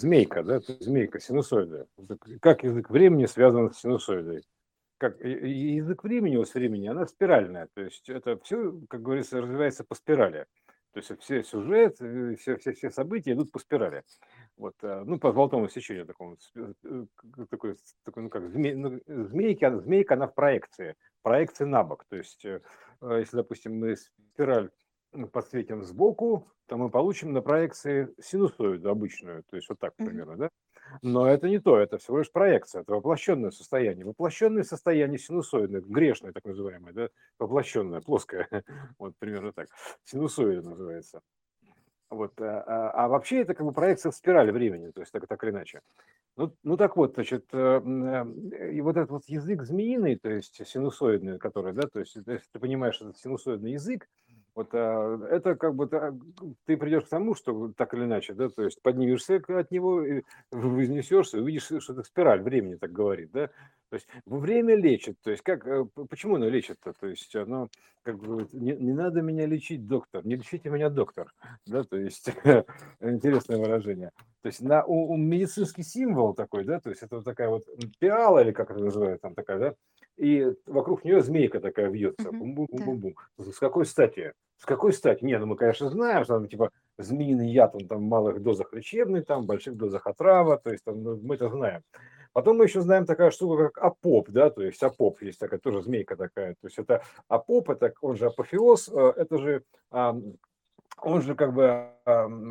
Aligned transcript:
змейка, 0.00 0.42
да, 0.42 0.60
змейка, 0.60 1.20
синусоида. 1.20 1.86
Как 2.40 2.64
язык 2.64 2.90
времени 2.90 3.26
связан 3.26 3.72
с 3.72 3.80
синусоидой? 3.80 4.42
Как 4.98 5.20
язык 5.20 6.04
времени, 6.04 6.36
ось 6.36 6.54
времени, 6.54 6.88
она 6.88 7.06
спиральная, 7.06 7.68
то 7.72 7.80
есть 7.80 8.08
это 8.10 8.38
все, 8.42 8.78
как 8.88 9.00
говорится, 9.00 9.40
развивается 9.40 9.84
по 9.84 9.94
спирали. 9.94 10.46
То 10.92 10.98
есть 10.98 11.20
все 11.20 11.44
сюжет, 11.44 12.00
э, 12.00 12.34
все, 12.36 12.56
все, 12.56 12.72
все 12.72 12.90
события 12.90 13.32
идут 13.32 13.52
по 13.52 13.60
спирали. 13.60 14.02
Вот, 14.56 14.74
э, 14.82 15.04
ну, 15.06 15.20
по 15.20 15.32
золотому 15.32 15.68
сечению 15.68 16.04
такому, 16.04 16.36
э, 16.56 17.06
такой, 17.48 17.76
такой 18.04 18.24
ну, 18.24 18.28
как 18.28 18.50
зме, 18.50 18.74
ну, 18.74 19.00
змейка, 19.06 19.78
змейка, 19.78 20.14
она 20.14 20.26
в 20.26 20.34
проекции, 20.34 20.96
проекции 21.22 21.64
на 21.64 21.84
бок. 21.84 22.04
То 22.08 22.16
есть, 22.16 22.44
если, 22.44 23.36
допустим, 23.36 23.78
мы 23.78 23.96
спираль 23.96 24.70
подсветим 25.32 25.82
сбоку, 25.82 26.48
то 26.66 26.76
мы 26.76 26.90
получим 26.90 27.32
на 27.32 27.42
проекции 27.42 28.14
синусоиду 28.20 28.90
обычную, 28.90 29.42
то 29.50 29.56
есть 29.56 29.68
вот 29.68 29.78
так 29.78 29.94
примерно, 29.96 30.36
да? 30.36 30.50
Но 31.02 31.26
это 31.26 31.48
не 31.48 31.60
то, 31.60 31.78
это 31.78 31.98
всего 31.98 32.18
лишь 32.18 32.32
проекция, 32.32 32.82
это 32.82 32.94
воплощенное 32.94 33.50
состояние. 33.50 34.04
Воплощенное 34.04 34.64
состояние 34.64 35.18
синусоидное, 35.18 35.80
грешное 35.80 36.32
так 36.32 36.44
называемое, 36.44 36.92
да? 36.92 37.08
воплощенное, 37.38 38.00
плоское, 38.00 38.48
вот 38.98 39.14
примерно 39.18 39.52
так. 39.52 39.68
Синусоида 40.04 40.68
называется. 40.68 41.20
Вот, 42.10 42.40
а, 42.40 42.64
а, 42.66 43.04
а 43.04 43.08
вообще 43.08 43.42
это 43.42 43.54
как 43.54 43.64
бы 43.64 43.72
проекция 43.72 44.10
в 44.10 44.16
спирали 44.16 44.50
времени, 44.50 44.90
то 44.90 45.00
есть 45.00 45.12
так, 45.12 45.26
так 45.28 45.42
или 45.44 45.50
иначе. 45.50 45.80
Ну, 46.36 46.52
ну 46.64 46.76
так 46.76 46.96
вот, 46.96 47.14
значит, 47.14 47.46
э, 47.52 47.80
э, 47.84 48.72
и 48.72 48.80
вот 48.80 48.96
этот 48.96 49.10
вот 49.10 49.24
язык 49.26 49.62
змеиный, 49.62 50.16
то 50.16 50.30
есть 50.30 50.66
синусоидный, 50.66 51.38
который, 51.38 51.72
да, 51.72 51.82
то 51.82 52.00
есть 52.00 52.16
если 52.16 52.40
ты 52.52 52.58
понимаешь 52.58 53.00
этот 53.00 53.16
синусоидный 53.18 53.72
язык, 53.72 54.08
вот 54.54 54.70
а, 54.72 55.26
это 55.30 55.54
как 55.54 55.74
бы 55.74 55.86
ты 56.66 56.76
придешь 56.76 57.04
к 57.04 57.08
тому, 57.08 57.34
что 57.34 57.72
так 57.76 57.94
или 57.94 58.04
иначе, 58.04 58.34
да, 58.34 58.48
то 58.48 58.62
есть 58.62 58.82
поднимешься 58.82 59.36
от 59.36 59.70
него, 59.70 60.04
и 60.04 60.22
вознесешься, 60.50 61.38
увидишь, 61.38 61.64
что 61.64 61.92
это 61.92 62.02
спираль 62.02 62.42
времени 62.42 62.76
так 62.76 62.92
говорит, 62.92 63.30
да. 63.32 63.48
То 63.90 63.94
есть 63.96 64.06
время 64.24 64.76
лечит, 64.76 65.16
то 65.22 65.30
есть 65.30 65.42
как, 65.42 65.66
э, 65.66 65.84
почему 66.08 66.36
оно 66.36 66.48
лечит-то? 66.48 66.92
То 66.92 67.08
есть 67.08 67.34
оно 67.34 67.68
как 68.02 68.18
бы 68.18 68.46
не, 68.52 68.72
не 68.76 68.92
надо 68.92 69.20
меня 69.20 69.46
лечить, 69.46 69.86
доктор, 69.86 70.24
не 70.24 70.36
лечите 70.36 70.70
меня, 70.70 70.90
доктор, 70.90 71.32
да, 71.66 71.82
то 71.82 71.96
есть 71.96 72.28
интересное 73.00 73.58
выражение. 73.58 74.12
То 74.42 74.46
есть 74.46 74.60
на 74.62 74.84
у, 74.84 75.12
у 75.12 75.16
медицинский 75.16 75.82
символ 75.82 76.34
такой, 76.34 76.64
да, 76.64 76.80
то 76.80 76.90
есть 76.90 77.02
это 77.02 77.16
вот 77.16 77.24
такая 77.24 77.48
вот 77.48 77.64
пиала 77.98 78.38
или 78.38 78.52
как 78.52 78.70
это 78.70 78.80
называется 78.80 79.22
там 79.22 79.34
такая, 79.34 79.58
да, 79.58 79.74
и 80.20 80.54
вокруг 80.66 81.02
нее 81.02 81.22
змейка 81.22 81.60
такая 81.60 81.88
вьется. 81.88 82.30
Бум-бум-бум-бум. 82.30 83.14
С 83.38 83.58
какой 83.58 83.86
стати? 83.86 84.34
С 84.58 84.66
какой 84.66 84.92
стати? 84.92 85.24
Не, 85.24 85.38
ну 85.38 85.46
мы, 85.46 85.56
конечно, 85.56 85.88
знаем, 85.88 86.24
что 86.24 86.34
там 86.34 86.46
типа 86.46 86.70
змеиный 86.98 87.50
яд, 87.50 87.74
он 87.74 87.88
там 87.88 88.00
в 88.00 88.08
малых 88.08 88.42
дозах 88.42 88.74
лечебный, 88.74 89.22
там 89.22 89.44
в 89.44 89.46
больших 89.46 89.76
дозах 89.76 90.06
отрава, 90.06 90.58
то 90.58 90.70
есть 90.70 90.84
там, 90.84 91.02
ну, 91.02 91.18
мы 91.22 91.36
это 91.36 91.48
знаем. 91.48 91.82
Потом 92.34 92.58
мы 92.58 92.64
еще 92.64 92.82
знаем 92.82 93.06
такая 93.06 93.30
штука, 93.30 93.70
как 93.70 93.84
апоп, 93.84 94.28
да, 94.28 94.50
то 94.50 94.62
есть 94.62 94.82
апоп 94.82 95.22
есть 95.22 95.40
такая 95.40 95.58
тоже 95.58 95.82
змейка 95.82 96.16
такая, 96.16 96.52
то 96.60 96.66
есть 96.66 96.78
это 96.78 97.02
апоп, 97.26 97.70
это 97.70 97.94
он 98.02 98.16
же 98.16 98.26
апофеоз, 98.26 98.90
э, 98.92 99.12
это 99.16 99.38
же, 99.38 99.64
он 99.90 101.22
же 101.22 101.34
как 101.34 101.54
бы 101.54 101.88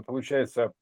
получается 0.07 0.73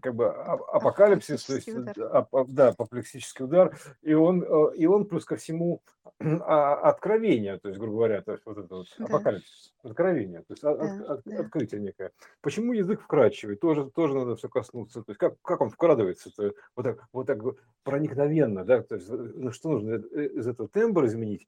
как 0.00 0.14
бы 0.14 0.28
апокалипсис, 0.28 1.44
то 1.44 1.54
есть, 1.54 1.68
удар. 1.68 2.26
да, 2.48 2.68
апоплексический 2.68 3.44
удар, 3.44 3.76
и 4.02 4.14
он, 4.14 4.42
э, 4.42 4.76
и 4.76 4.86
он 4.86 5.06
плюс 5.06 5.24
ко 5.24 5.36
всему 5.36 5.82
а, 6.20 6.74
откровение, 6.90 7.58
то 7.58 7.68
есть, 7.68 7.80
грубо 7.80 7.98
говоря, 7.98 8.22
то 8.22 8.32
есть 8.32 8.44
вот 8.46 8.58
это 8.58 8.74
вот 8.74 8.86
да. 8.98 9.04
апокалипсис, 9.04 9.74
откровение, 9.82 10.40
то 10.40 10.52
есть 10.52 10.62
да, 10.62 10.72
от, 10.72 11.10
от, 11.10 11.22
да. 11.24 11.40
открытие 11.40 11.80
некое. 11.80 12.12
Почему 12.40 12.72
язык 12.72 13.00
вкрадчивый? 13.00 13.56
Тоже, 13.56 13.90
тоже 13.90 14.14
надо 14.14 14.36
все 14.36 14.48
коснуться. 14.48 15.02
То 15.02 15.10
есть 15.10 15.18
как, 15.18 15.40
как 15.42 15.60
он 15.60 15.70
вкрадывается? 15.70 16.30
-то? 16.30 16.54
Вот 16.76 16.82
так, 16.82 17.08
вот 17.12 17.26
так 17.26 17.38
проникновенно, 17.82 18.64
да, 18.64 18.82
то 18.82 18.96
есть 18.96 19.08
ну, 19.08 19.50
что 19.52 19.70
нужно 19.70 20.02
э, 20.12 20.26
из 20.26 20.46
этого 20.46 20.68
тембра 20.68 21.06
изменить? 21.06 21.46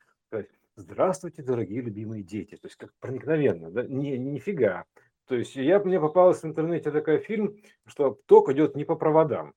Здравствуйте, 0.77 1.45
дорогие 1.45 1.83
любимые 1.83 2.25
дети. 2.25 2.57
То 2.57 2.67
есть 2.67 2.77
как 2.77 2.93
проникновенно, 2.99 3.71
да? 3.71 3.85
Не, 3.85 4.19
нифига. 4.19 4.87
То 5.27 5.37
есть 5.37 5.57
я, 5.57 5.79
мне 5.81 6.01
попалась 6.01 6.43
в 6.43 6.47
интернете 6.47 6.91
такой 6.91 7.19
фильм, 7.19 7.57
что 7.87 8.19
ток 8.27 8.51
идет 8.51 8.77
не 8.77 8.85
по 8.85 8.95
проводам. 8.95 9.55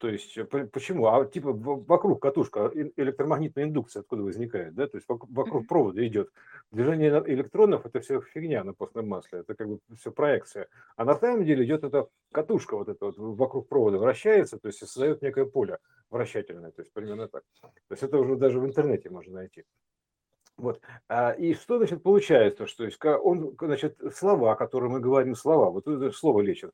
То 0.00 0.08
есть 0.08 0.36
э, 0.38 0.44
почему? 0.44 1.08
А 1.08 1.26
типа 1.26 1.52
вокруг 1.52 2.22
катушка 2.22 2.70
электромагнитная 2.74 3.64
индукция 3.64 4.00
откуда 4.00 4.22
возникает, 4.22 4.74
да? 4.74 4.86
То 4.86 4.96
есть 4.96 5.06
вокруг 5.06 5.68
провода 5.68 6.04
идет. 6.06 6.30
Движение 6.72 7.22
электронов 7.26 7.84
это 7.84 8.00
все 8.00 8.22
фигня 8.22 8.64
на 8.64 8.72
постном 8.72 9.08
масле, 9.08 9.40
это 9.40 9.54
как 9.54 9.68
бы 9.68 9.78
все 9.98 10.10
проекция. 10.10 10.68
А 10.96 11.04
на 11.04 11.14
самом 11.16 11.44
деле 11.44 11.66
идет 11.66 11.84
эта 11.84 12.08
катушка 12.32 12.76
вот 12.76 12.88
эта 12.88 13.04
вот 13.04 13.18
вокруг 13.18 13.68
провода 13.68 13.98
вращается, 13.98 14.58
то 14.58 14.68
есть 14.68 14.78
создает 14.78 15.20
некое 15.20 15.44
поле 15.44 15.78
вращательное, 16.08 16.70
то 16.70 16.80
есть 16.80 16.92
примерно 16.94 17.28
так. 17.28 17.42
То 17.60 17.70
есть 17.90 18.02
это 18.02 18.16
уже 18.18 18.36
даже 18.36 18.58
в 18.58 18.64
интернете 18.64 19.10
можно 19.10 19.34
найти. 19.34 19.64
Вот. 20.60 20.80
А, 21.08 21.30
и 21.30 21.54
что, 21.54 21.78
значит, 21.78 22.02
получается, 22.02 22.66
что 22.66 22.84
есть, 22.84 23.02
он, 23.02 23.56
значит, 23.58 23.98
слова, 24.14 24.54
которые 24.54 24.90
мы 24.90 25.00
говорим, 25.00 25.34
слова, 25.34 25.70
вот 25.70 25.88
это 25.88 26.12
слово 26.12 26.42
лечит, 26.42 26.70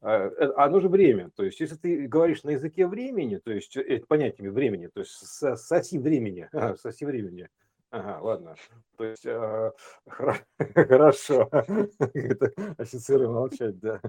а, 0.00 0.26
э, 0.26 0.52
оно 0.56 0.80
же 0.80 0.88
время. 0.88 1.30
То 1.36 1.44
есть, 1.44 1.60
если 1.60 1.76
ты 1.76 2.08
говоришь 2.08 2.42
на 2.42 2.50
языке 2.50 2.88
времени, 2.88 3.36
то 3.36 3.52
есть 3.52 3.76
это 3.76 4.06
понятиями 4.06 4.48
времени, 4.48 4.88
то 4.88 5.00
есть 5.00 5.12
соси 5.12 5.98
времени, 5.98 6.48
соси 6.82 7.04
времени, 7.04 7.48
Ага, 7.92 8.20
ладно. 8.22 8.54
То 8.96 9.04
есть, 9.04 9.26
э, 9.26 9.72
хорошо. 10.74 11.48
Это 11.98 12.52
офицеры 12.78 13.28
молчать, 13.28 13.80
да. 13.80 14.00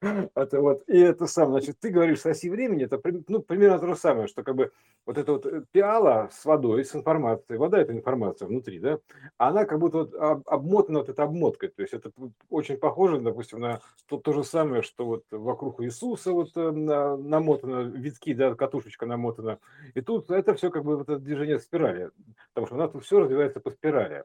Это 0.34 0.60
вот, 0.60 0.82
и 0.88 0.98
это 0.98 1.26
сам, 1.26 1.50
значит, 1.50 1.78
ты 1.80 1.90
говоришь 1.90 2.20
соси 2.20 2.50
времени, 2.50 2.84
это 2.84 3.00
ну, 3.28 3.40
примерно 3.40 3.78
то 3.78 3.86
же 3.86 3.96
самое, 3.96 4.28
что 4.28 4.42
как 4.42 4.54
бы 4.54 4.72
вот 5.06 5.18
эта 5.18 5.32
вот 5.32 5.46
э, 5.46 5.62
пиала 5.72 6.28
с 6.32 6.44
водой, 6.44 6.84
с 6.84 6.94
информацией, 6.94 7.58
вода– 7.58 7.78
это 7.80 7.92
информация 7.92 8.48
внутри, 8.48 8.78
да, 8.78 8.98
она 9.36 9.64
как 9.64 9.78
будто 9.78 9.98
вот 9.98 10.14
обмотана 10.46 11.00
вот 11.00 11.08
этой 11.08 11.24
обмоткой, 11.24 11.68
то 11.70 11.82
есть 11.82 11.94
это 11.94 12.10
очень 12.50 12.76
похоже, 12.76 13.20
допустим, 13.20 13.60
на 13.60 13.80
то, 14.06 14.18
то 14.18 14.32
же 14.32 14.44
самое, 14.44 14.82
что 14.82 15.06
вот 15.06 15.24
вокруг 15.30 15.82
Иисуса 15.82 16.32
вот 16.32 16.50
э, 16.56 16.70
намотано, 16.70 17.82
витки, 17.82 18.34
да, 18.34 18.54
катушечка 18.54 19.06
намотана, 19.06 19.58
и 19.94 20.00
тут 20.00 20.30
это 20.30 20.54
все 20.54 20.70
как 20.70 20.84
бы 20.84 20.96
вот 20.96 21.08
это 21.08 21.18
движение 21.18 21.58
спирали, 21.58 22.10
потому 22.54 22.66
что 22.66 22.76
у 22.76 22.78
нас 22.78 22.90
тут 22.90 23.04
все 23.04 23.20
развивается 23.20 23.60
по 23.60 23.70
спирали 23.70 24.24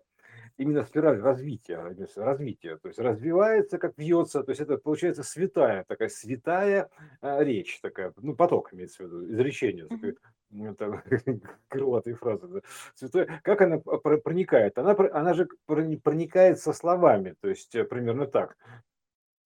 именно 0.64 0.84
спираль 0.84 1.20
развития, 1.20 1.78
развития, 2.16 2.78
то 2.78 2.88
есть 2.88 3.00
развивается, 3.00 3.78
как 3.78 3.94
вьется, 3.98 4.44
то 4.44 4.52
есть 4.52 4.62
это 4.62 4.78
получается 4.78 5.24
святая, 5.24 5.84
такая 5.88 6.10
святая 6.10 6.90
а, 7.22 7.44
речь, 7.44 7.80
такая, 7.82 8.14
ну, 8.18 8.36
поток 8.36 8.74
имеется 8.74 9.04
в 9.04 9.08
виду, 9.08 9.34
изречение, 9.34 9.88
такой, 9.88 10.18
ну, 10.50 10.74
там, 10.74 11.04
крылатые 11.68 12.16
фразы. 12.16 12.48
Да. 12.48 12.60
Святой, 12.96 13.28
как 13.44 13.62
она 13.62 13.80
проникает? 13.80 14.78
Она, 14.78 14.96
она 15.12 15.34
же 15.34 15.48
проникает 15.68 16.60
со 16.60 16.74
словами, 16.74 17.36
то 17.42 17.50
есть 17.50 17.76
э, 17.76 17.84
примерно 17.84 18.26
так. 18.26 18.56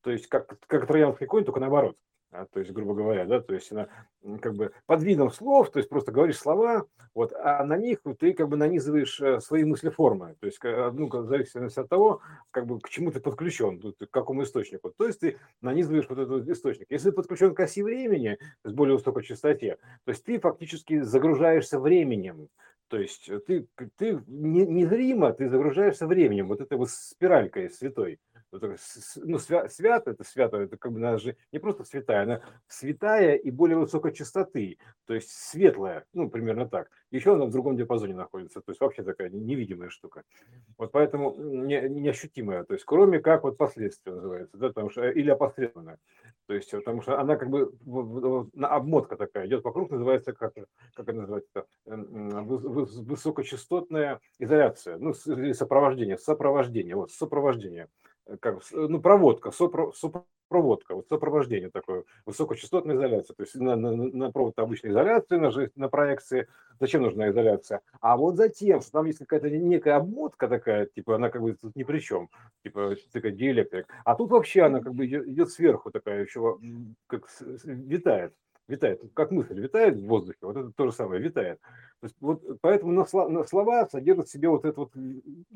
То 0.04 0.12
есть 0.12 0.28
как, 0.28 0.58
как 0.68 0.88
троянский 0.88 1.26
конь, 1.26 1.44
только 1.44 1.60
наоборот. 1.60 1.98
А, 2.32 2.46
то 2.46 2.60
есть, 2.60 2.72
грубо 2.72 2.94
говоря, 2.94 3.26
да, 3.26 3.40
то 3.40 3.54
есть 3.54 3.72
она 3.72 3.88
как 4.42 4.54
бы 4.56 4.74
под 4.86 5.02
видом 5.02 5.32
слов, 5.32 5.72
то 5.72 5.80
есть 5.80 5.88
просто 5.88 6.12
говоришь 6.12 6.38
слова, 6.38 6.86
вот, 7.14 7.32
а 7.34 7.64
на 7.64 7.78
них 7.78 8.00
ты 8.20 8.34
как 8.34 8.50
бы 8.50 8.58
нанизываешь 8.58 9.22
э, 9.22 9.40
свои 9.40 9.64
мысли-формы, 9.64 10.36
то 10.42 10.46
есть, 10.46 10.60
ну, 10.62 11.08
в 11.08 11.26
зависимости 11.28 11.80
от 11.80 11.88
того, 11.88 12.22
как 12.52 12.68
бы 12.68 12.82
к 12.82 12.90
чему 12.90 13.12
ты 13.12 13.22
подключен, 13.22 13.80
к 13.80 14.10
какому 14.12 14.44
источнику, 14.44 14.94
то 14.98 15.08
есть 15.08 15.22
ты 15.22 15.38
нанизываешь 15.62 16.10
вот 16.10 16.20
этот 16.20 16.48
источник. 16.50 16.88
Если 16.90 17.12
ты 17.12 17.16
подключен 17.16 17.56
к 17.56 17.60
оси 17.62 17.82
времени, 17.82 18.38
есть 18.66 18.76
более 18.76 18.98
высокой 18.98 19.24
частоте, 19.24 19.78
то 20.04 20.12
есть 20.12 20.26
ты 20.26 20.38
фактически 20.38 21.00
загружаешься 21.00 21.80
временем, 21.80 22.50
то 22.90 22.98
есть 22.98 23.30
ты, 23.46 23.68
ты 23.98 24.22
незримо, 24.28 25.32
ты 25.34 25.50
загружаешься 25.50 26.08
временем, 26.08 26.48
вот 26.48 26.62
этой 26.62 26.78
вот 26.78 26.90
спиралькой 26.90 27.70
святой 27.70 28.20
ну, 28.52 29.40
свя, 29.40 29.70
свято, 29.70 30.12
это 30.12 30.24
свято, 30.24 30.58
это 30.58 30.78
как 30.78 30.92
бы 30.92 31.00
она 31.00 31.18
же 31.18 31.36
не 31.52 31.60
просто 31.60 31.84
святая, 31.84 32.24
она 32.24 32.42
святая 32.68 33.36
и 33.36 33.52
более 33.52 33.78
высокой 33.78 34.14
частоты, 34.14 34.78
то 35.06 35.14
есть 35.14 35.32
светлая, 35.32 36.06
ну, 36.14 36.30
примерно 36.30 36.68
так. 36.68 36.90
Еще 37.12 37.34
она 37.34 37.46
в 37.46 37.52
другом 37.52 37.78
диапазоне 37.78 38.16
находится, 38.16 38.62
то 38.62 38.72
есть 38.72 38.82
вообще 38.82 39.04
такая 39.04 39.30
невидимая 39.30 39.90
штука. 39.90 40.24
Вот 40.78 40.92
поэтому 40.92 41.36
не, 41.38 41.82
неощутимая, 41.90 42.64
то 42.64 42.74
есть 42.74 42.86
кроме 42.86 43.20
как 43.20 43.44
вот 43.44 43.58
последствия 43.58 44.14
называется, 44.14 44.58
да, 44.58 44.70
потому 44.70 44.90
что, 44.90 45.10
или 45.10 45.30
опосредованная. 45.30 46.00
То 46.48 46.54
есть, 46.54 46.72
потому 46.72 47.02
что 47.02 47.20
она 47.20 47.36
как 47.36 47.50
бы 47.50 47.74
обмотка 48.62 49.18
такая 49.18 49.48
идет 49.48 49.66
вокруг, 49.66 49.92
называется, 49.92 50.32
как, 50.32 50.54
как 50.54 51.10
это 51.10 51.14
называется, 51.14 51.66
высокочастотная 51.86 54.22
изоляция, 54.40 54.98
ну, 54.98 55.14
сопровождение, 55.14 56.18
сопровождение, 56.18 56.96
вот, 56.96 57.12
сопровождение. 57.12 57.90
Как, 58.40 58.60
ну, 58.72 59.00
проводка, 59.00 59.52
сопро, 59.52 59.92
сопроводка, 59.94 60.96
вот 60.96 61.08
сопровождение 61.08 61.70
такое, 61.70 62.04
высокочастотная 62.26 62.96
изоляция. 62.96 63.36
То 63.36 63.44
есть 63.44 63.56
на, 63.56 63.76
на, 63.76 63.92
на 63.92 64.32
провод 64.32 64.58
обычной 64.60 64.92
изоляции, 64.92 65.38
на, 65.38 65.52
на 65.76 65.90
проекции. 65.90 66.48
Зачем 66.80 67.02
нужна 67.02 67.30
изоляция? 67.30 67.82
А 68.02 68.18
вот 68.18 68.36
затем, 68.36 68.82
что 68.82 68.92
там 68.92 69.06
есть 69.06 69.20
какая-то 69.20 69.50
некая 69.50 69.96
обмотка 69.96 70.48
такая, 70.48 70.86
типа 70.86 71.16
она 71.16 71.30
как 71.30 71.42
бы 71.42 71.54
тут 71.54 71.76
ни 71.76 71.84
при 71.84 72.00
чем, 72.00 72.30
типа 72.64 72.96
такая 73.12 73.32
диэлектрик. 73.32 73.88
А 74.06 74.16
тут 74.16 74.30
вообще 74.30 74.64
она 74.64 74.80
как 74.82 74.94
бы 74.94 75.06
идет 75.06 75.50
сверху 75.50 75.92
такая 75.92 76.24
еще, 76.24 76.60
как 77.08 77.28
витает 77.66 78.34
витает, 78.68 79.02
как 79.14 79.32
мысль 79.32 79.60
витает 79.60 79.98
в 79.98 80.06
воздухе, 80.06 80.40
вот 80.42 80.58
это 80.58 80.72
то 80.72 80.86
же 80.86 80.92
самое, 80.92 81.22
витает. 81.22 81.60
То 82.00 82.06
есть, 82.06 82.16
вот, 82.20 82.44
поэтому 82.62 82.92
на, 82.92 83.06
слова, 83.06 83.30
на 83.30 83.44
слова 83.44 83.88
содержат 83.88 84.28
в 84.28 84.32
себе 84.32 84.50
вот 84.50 84.66
этот 84.66 84.78
вот 84.78 84.92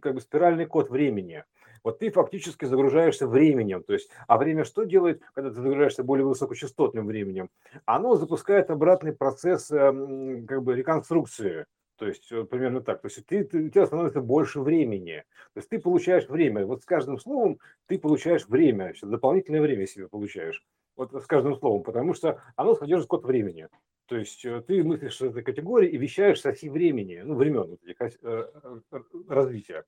как 0.02 0.16
бы 0.16 0.22
спиральный 0.22 0.66
код 0.66 0.90
времени. 0.90 1.44
Вот 1.84 2.00
ты 2.00 2.12
фактически 2.12 2.66
загружаешься 2.66 3.28
временем. 3.28 3.84
То 3.84 3.94
есть, 3.94 4.10
а 4.28 4.38
время 4.38 4.64
что 4.64 4.84
делает, 4.84 5.22
когда 5.34 5.50
ты 5.50 5.56
загружаешься 5.56 6.04
более 6.04 6.26
высокочастотным 6.26 7.08
временем? 7.08 7.50
Оно 7.86 8.16
запускает 8.16 8.70
обратный 8.70 9.14
процесс 9.14 9.72
эм, 9.72 10.46
как 10.46 10.64
бы 10.64 10.76
реконструкции. 10.76 11.66
То 11.98 12.08
есть 12.08 12.30
примерно 12.50 12.82
так. 12.82 13.02
То 13.02 13.08
есть 13.08 13.24
ты, 13.28 13.44
ты, 13.44 13.66
у 13.66 13.70
тебя 13.70 13.86
становится 13.86 14.22
больше 14.22 14.62
времени. 14.62 15.24
То 15.54 15.60
есть 15.60 15.70
ты 15.70 15.80
получаешь 15.80 16.28
время. 16.28 16.66
Вот 16.66 16.82
с 16.82 16.86
каждым 16.86 17.20
словом 17.20 17.60
ты 17.88 18.00
получаешь 18.00 18.48
время, 18.48 18.94
дополнительное 19.04 19.62
время 19.62 19.86
себе 19.86 20.08
получаешь 20.08 20.64
вот 21.02 21.24
с 21.24 21.26
каждым 21.26 21.56
словом, 21.58 21.84
потому 21.84 22.14
что 22.14 22.42
оно 22.56 22.76
содержит 22.76 23.08
код 23.08 23.26
времени. 23.26 23.68
То 24.08 24.18
есть 24.18 24.46
э, 24.46 24.62
ты 24.62 24.84
мыслишь 24.84 25.22
этой 25.22 25.44
категории 25.44 25.90
и 25.90 25.98
вещаешь 25.98 26.42
с 26.42 26.46
оси 26.46 26.70
времени, 26.70 27.22
ну, 27.24 27.36
времен 27.36 27.72
вот 27.72 27.80
этих, 27.84 28.20
э, 28.22 28.48
э, 28.92 29.00
развития. 29.28 29.86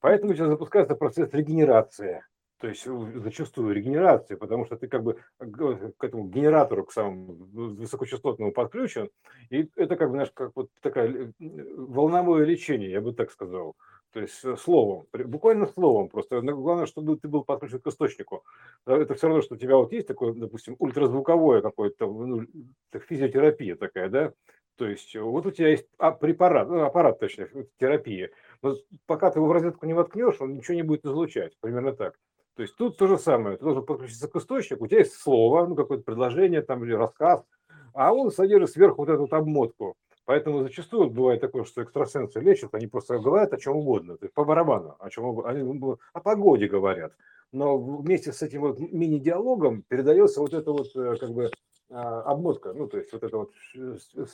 Поэтому 0.00 0.34
тебя 0.34 0.46
запускается 0.46 0.94
процесс 0.94 1.32
регенерации. 1.32 2.24
То 2.58 2.68
есть 2.68 2.86
зачастую 2.86 3.74
регенерации, 3.74 4.34
потому 4.34 4.64
что 4.64 4.76
ты 4.76 4.88
как 4.88 5.02
бы 5.02 5.18
к 5.38 6.04
этому 6.04 6.26
генератору, 6.26 6.84
к 6.84 6.92
самому 6.92 7.34
высокочастотному 7.34 8.52
подключен, 8.52 9.10
и 9.50 9.68
это 9.76 9.96
как 9.96 10.08
бы, 10.08 10.14
знаешь, 10.14 10.30
как 10.32 10.52
вот 10.54 10.70
такая 10.80 11.34
волновое 11.38 12.46
лечение, 12.46 12.90
я 12.90 13.02
бы 13.02 13.12
так 13.12 13.30
сказал 13.30 13.76
то 14.12 14.20
есть 14.20 14.44
э, 14.44 14.56
словом, 14.56 15.06
буквально 15.12 15.66
словом 15.66 16.08
просто. 16.08 16.40
Главное, 16.40 16.86
чтобы 16.86 17.16
ты 17.16 17.28
был 17.28 17.44
подключен 17.44 17.80
к 17.80 17.86
источнику. 17.86 18.44
Это 18.86 19.14
все 19.14 19.26
равно, 19.28 19.42
что 19.42 19.54
у 19.54 19.58
тебя 19.58 19.76
вот 19.76 19.92
есть 19.92 20.06
такое, 20.06 20.32
допустим, 20.32 20.76
ультразвуковое 20.78 21.60
какое-то, 21.60 22.06
ну, 22.06 22.46
физиотерапия 22.92 23.76
такая, 23.76 24.08
да, 24.08 24.32
то 24.76 24.86
есть 24.86 25.14
э, 25.16 25.20
вот 25.20 25.46
у 25.46 25.50
тебя 25.50 25.68
есть 25.68 25.86
а, 25.98 26.12
препарат, 26.12 26.68
ну, 26.68 26.82
аппарат, 26.82 27.18
точнее, 27.18 27.48
терапии. 27.80 28.30
Но 28.62 28.76
пока 29.06 29.30
ты 29.30 29.38
его 29.38 29.46
в 29.48 29.52
розетку 29.52 29.86
не 29.86 29.94
воткнешь, 29.94 30.40
он 30.40 30.54
ничего 30.54 30.74
не 30.74 30.82
будет 30.82 31.04
излучать. 31.04 31.56
Примерно 31.60 31.92
так. 31.92 32.14
То 32.56 32.62
есть 32.62 32.76
тут 32.76 32.96
то 32.96 33.06
же 33.06 33.18
самое. 33.18 33.56
Ты 33.56 33.64
должен 33.64 33.84
подключиться 33.84 34.28
к 34.28 34.36
источнику, 34.36 34.84
у 34.84 34.86
тебя 34.86 35.00
есть 35.00 35.14
слово, 35.14 35.66
ну, 35.66 35.74
какое-то 35.74 36.04
предложение 36.04 36.62
там 36.62 36.84
или 36.84 36.92
рассказ, 36.92 37.44
а 37.92 38.12
он 38.12 38.30
содержит 38.30 38.70
сверху 38.70 39.02
вот 39.02 39.08
эту 39.08 39.20
вот 39.22 39.32
обмотку. 39.32 39.96
Поэтому 40.26 40.64
зачастую 40.64 41.08
бывает 41.08 41.40
такое, 41.40 41.64
что 41.64 41.82
экстрасенсы 41.82 42.40
лечат, 42.40 42.74
они 42.74 42.88
просто 42.88 43.18
говорят 43.18 43.54
о 43.54 43.58
чем 43.58 43.76
угодно, 43.76 44.18
по 44.34 44.44
барабану, 44.44 44.96
о 44.98 45.08
чем 45.08 45.46
они 45.46 45.80
о 46.12 46.20
погоде 46.20 46.66
говорят. 46.66 47.12
Но 47.52 47.78
вместе 47.78 48.32
с 48.32 48.42
этим 48.42 48.62
вот 48.62 48.80
мини-диалогом 48.80 49.82
передается 49.82 50.40
вот 50.40 50.52
это 50.52 50.72
вот 50.72 50.88
э, 50.96 51.16
как 51.20 51.30
бы 51.30 51.50
обмотка, 51.88 52.72
ну, 52.72 52.88
то 52.88 52.98
есть 52.98 53.12
вот 53.12 53.22
это 53.22 53.36
вот 53.36 53.52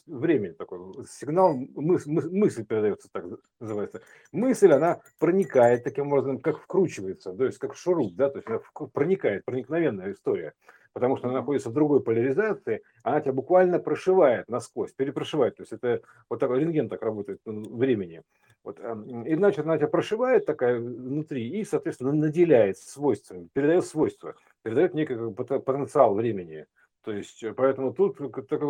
время 0.07 0.55
такой, 0.55 0.79
сигнал, 1.07 1.55
мыс, 1.55 2.07
мысль 2.07 2.65
передается, 2.65 3.09
так 3.13 3.25
называется. 3.61 4.01
Мысль, 4.33 4.73
она 4.73 5.01
проникает 5.19 5.85
таким 5.85 6.09
образом, 6.13 6.39
как 6.39 6.59
вкручивается, 6.59 7.33
то 7.33 7.45
есть 7.45 7.59
как 7.59 7.77
шуруп, 7.77 8.15
да, 8.15 8.31
то 8.31 8.39
есть 8.39 8.49
она 8.49 8.61
проникает, 8.93 9.45
проникновенная 9.45 10.13
история 10.13 10.55
потому 10.93 11.17
что 11.17 11.29
она 11.29 11.39
находится 11.39 11.71
в 11.71 11.73
другой 11.73 12.03
поляризации, 12.03 12.83
она 13.03 13.21
тебя 13.21 13.33
буквально 13.33 13.79
прошивает 13.79 14.49
насквозь, 14.49 14.93
перепрошивает. 14.93 15.57
То 15.57 15.63
есть 15.63 15.73
это 15.73 16.03
вот 16.29 16.41
такой 16.41 16.61
рентген 16.61 16.89
так 16.89 17.03
работает 17.03 17.41
времени. 17.45 18.23
Вот, 18.65 18.79
и 18.79 19.35
значит, 19.35 19.65
она 19.65 19.77
тебя 19.77 19.89
прошивает 19.89 20.47
такая 20.47 20.79
внутри 20.79 21.49
и, 21.49 21.65
соответственно, 21.65 22.13
наделяет 22.13 22.79
свойствами, 22.79 23.49
передает 23.53 23.85
свойства, 23.85 24.37
передает 24.63 24.95
некий 24.95 25.17
потенциал 25.33 26.15
времени. 26.15 26.67
То 27.05 27.13
есть, 27.13 27.43
э, 27.43 27.53
поэтому 27.53 27.93
тут 27.93 28.19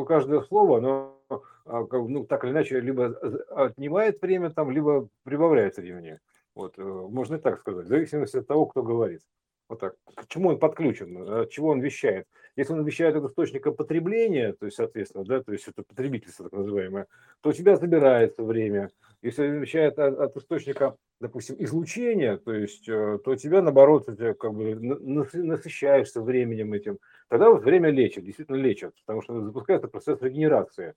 каждое 0.07 0.41
слово, 0.43 0.79
оно 0.79 1.21
а, 1.65 1.85
ну, 1.91 2.25
так 2.25 2.45
или 2.45 2.53
иначе 2.53 2.81
либо 2.81 3.07
отнимает 3.51 4.21
время, 4.21 4.51
там, 4.51 4.71
либо 4.71 5.09
прибавляет 5.25 5.77
времени. 5.77 6.19
Вот, 6.55 6.79
э, 6.79 6.83
можно 6.83 7.37
и 7.37 7.39
так 7.39 7.61
сказать, 7.61 7.87
в 7.87 7.89
зависимости 7.89 8.39
от 8.39 8.47
того, 8.47 8.67
кто 8.67 8.83
говорит. 8.83 9.21
Вот 9.69 9.81
так. 9.81 9.95
К 10.15 10.27
чему 10.27 10.51
он 10.51 10.59
подключен, 10.59 11.27
от 11.27 11.51
чего 11.51 11.71
он 11.71 11.81
вещает? 11.81 12.27
Если 12.57 12.75
он 12.75 12.85
вещает 12.85 13.17
от 13.17 13.25
источника 13.25 13.73
потребления, 13.73 14.53
то 14.53 14.67
есть, 14.67 14.77
соответственно, 14.77 15.25
да, 15.25 15.43
то 15.43 15.53
есть 15.53 15.67
это 15.69 15.83
потребительство 15.83 16.51
так 16.51 16.59
называемое, 16.59 17.07
то 17.41 17.51
у 17.51 17.53
тебя 17.53 17.77
забирается 17.77 18.43
время. 18.43 18.91
Если 19.23 19.49
он 19.49 19.61
вещает 19.61 19.99
от, 19.99 20.19
от 20.19 20.37
источника, 20.37 20.97
допустим, 21.21 21.57
излучения, 21.59 22.37
то 22.37 22.53
есть, 22.53 22.89
э, 22.89 23.19
то 23.25 23.31
у 23.31 23.37
тебя, 23.37 23.63
наоборот, 23.63 24.07
ты 24.07 24.35
как 24.35 24.53
бы 24.53 24.75
насыщаешься 24.75 26.21
временем 26.21 26.75
этим. 26.75 26.99
Тогда 27.33 27.49
вот 27.49 27.65
время 27.65 27.89
лечит, 27.89 28.27
действительно 28.27 28.57
лечит, 28.57 28.93
потому 29.07 29.23
что 29.23 29.41
запускается 29.41 29.89
процесс 29.89 30.21
регенерации. 30.21 30.93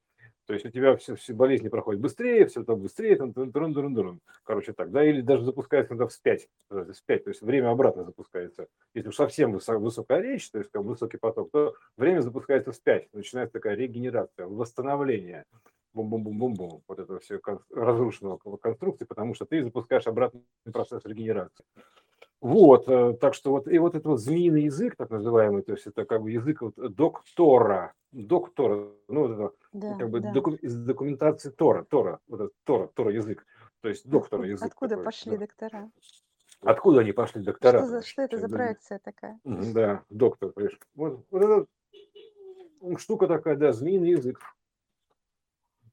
То 0.45 0.53
есть 0.53 0.65
у 0.65 0.69
тебя 0.69 0.97
все, 0.97 1.15
все 1.15 1.33
болезни 1.33 1.69
проходят 1.69 2.01
быстрее, 2.01 2.45
все 2.47 2.61
там 2.65 2.81
быстрее, 2.81 3.15
там, 3.15 3.31
трун, 3.31 3.53
трун, 3.53 3.73
трун, 3.73 3.95
трун, 3.95 4.19
короче 4.43 4.73
так, 4.73 4.91
да, 4.91 5.01
или 5.01 5.21
даже 5.21 5.45
запускается 5.45 5.93
иногда 5.93 6.07
вспять, 6.07 6.49
вспять, 6.91 7.23
то 7.23 7.29
есть 7.29 7.41
время 7.41 7.69
обратно 7.71 8.03
запускается. 8.03 8.67
Если 8.93 9.07
уж 9.07 9.15
совсем 9.15 9.53
высок, 9.53 9.79
высокая 9.79 10.19
речь, 10.19 10.51
то 10.51 10.57
есть 10.57 10.69
как 10.71 10.83
высокий 10.83 11.15
поток, 11.15 11.51
то 11.51 11.73
время 11.95 12.19
запускается 12.19 12.73
вспять, 12.73 13.07
начинается 13.13 13.53
такая 13.53 13.75
регенерация, 13.75 14.45
восстановление, 14.45 15.45
бум-бум-бум-бум-бум, 15.95 16.83
вот 16.87 16.99
это 16.99 17.19
все 17.19 17.39
разрушенного 17.71 18.37
конструкции, 18.57 19.05
потому 19.05 19.33
что 19.33 19.45
ты 19.45 19.63
запускаешь 19.63 20.05
обратный 20.07 20.43
процесс 20.71 21.03
регенерации. 21.05 21.65
Вот, 22.41 22.87
э, 22.87 23.13
так 23.13 23.33
что 23.33 23.51
вот, 23.51 23.67
и 23.67 23.79
вот 23.79 23.95
этот 23.95 24.05
вот 24.05 24.19
змеиный 24.19 24.63
язык, 24.63 24.95
так 24.97 25.09
называемый, 25.09 25.63
то 25.63 25.71
есть 25.71 25.87
это 25.87 26.05
как 26.05 26.21
бы 26.21 26.29
язык 26.29 26.61
вот 26.61 26.75
доктора, 26.75 27.93
доктора, 28.11 28.89
ну, 29.07 29.27
вот 29.27 29.31
это, 29.31 29.51
да, 29.73 29.97
как 29.97 30.09
бы 30.09 30.19
да. 30.19 30.31
доку, 30.31 30.51
из 30.51 30.75
документации 30.75 31.49
Тора, 31.49 31.85
Тора, 31.85 32.19
вот 32.27 32.41
это 32.41 32.51
Тора, 32.65 32.87
Тора 32.93 33.13
язык, 33.13 33.45
то 33.81 33.89
есть 33.89 34.07
доктора 34.07 34.45
язык. 34.45 34.67
Откуда 34.67 34.91
такой, 34.91 35.05
пошли 35.05 35.31
да. 35.31 35.37
доктора? 35.37 35.91
Откуда 36.61 36.99
они 36.99 37.13
пошли, 37.13 37.41
доктора? 37.41 37.79
Что, 37.79 37.87
за, 37.87 38.01
что 38.03 38.21
это 38.21 38.37
за 38.37 38.49
проекция 38.49 38.99
такая? 38.99 39.39
Да, 39.43 40.03
доктор, 40.09 40.51
понимаешь. 40.51 40.79
Вот, 40.93 41.25
вот 41.31 41.41
эта 41.41 41.65
штука 42.99 43.27
такая, 43.27 43.55
да, 43.55 43.73
змеиный 43.73 44.11
язык. 44.11 44.39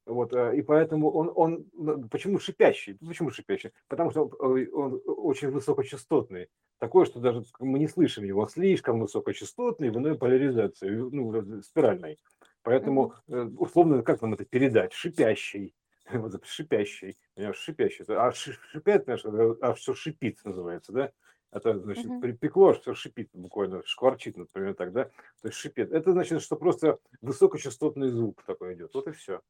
Вот, 0.04 0.32
э, 0.32 0.56
и 0.56 0.62
поэтому 0.62 1.10
он, 1.10 1.32
он, 1.34 2.08
почему 2.08 2.38
шипящий? 2.38 2.94
Почему 2.94 3.30
шипящий? 3.30 3.72
Потому 3.88 4.10
что 4.10 4.24
он, 4.24 4.56
э, 4.56 4.68
он 4.72 5.00
очень 5.06 5.50
высокочастотный. 5.50 6.48
Такое, 6.78 7.04
что 7.04 7.20
даже 7.20 7.44
мы 7.60 7.78
не 7.78 7.86
слышим 7.86 8.24
его. 8.24 8.46
Слишком 8.48 9.00
высокочастотный 9.00 9.90
в 9.90 9.98
иной 9.98 10.18
поляризации, 10.18 10.90
ну, 10.90 11.62
спиральной. 11.62 12.18
Поэтому, 12.62 13.14
э, 13.28 13.42
условно, 13.58 14.02
как 14.02 14.20
нам 14.22 14.34
это 14.34 14.44
передать? 14.44 14.92
Шипящий. 14.92 15.74
Вот, 16.12 16.44
шипящий. 16.44 17.16
Шипящий. 17.52 18.04
А 18.08 18.32
шипят, 18.32 19.04
знаешь, 19.04 19.24
а 19.62 19.72
все 19.74 19.94
шипит 19.94 20.40
называется, 20.44 20.92
да? 20.92 21.12
Это 21.52 21.78
значит, 21.78 22.06
uh-huh. 22.06 22.20
припекло, 22.20 22.74
что 22.74 22.94
шипит 22.94 23.28
буквально, 23.34 23.82
шкварчит, 23.84 24.38
например, 24.38 24.74
так, 24.74 24.92
да? 24.92 25.04
То 25.42 25.48
есть 25.48 25.58
шипит. 25.58 25.92
Это 25.92 26.12
значит, 26.12 26.40
что 26.42 26.56
просто 26.56 26.98
высокочастотный 27.20 28.08
звук 28.08 28.42
такой 28.44 28.74
идет. 28.74 28.92
Вот 28.94 29.06
и 29.06 29.12
все. 29.12 29.42